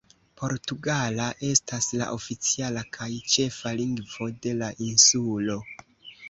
Portugala 0.41 1.27
estas 1.49 1.89
la 2.01 2.07
oficiala 2.15 2.83
kaj 2.97 3.11
ĉefa 3.35 3.75
lingvo 3.83 4.31
de 4.47 4.57
la 4.63 4.73
insulo. 4.89 5.61